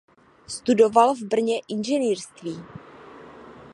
[0.47, 2.63] Studoval v Brně inženýrství.